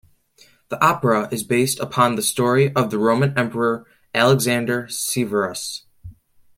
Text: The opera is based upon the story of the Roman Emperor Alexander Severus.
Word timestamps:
The 0.69 0.83
opera 0.83 1.29
is 1.31 1.43
based 1.43 1.79
upon 1.79 2.15
the 2.15 2.23
story 2.23 2.73
of 2.73 2.89
the 2.89 2.97
Roman 2.97 3.37
Emperor 3.37 3.85
Alexander 4.15 4.87
Severus. 4.89 5.83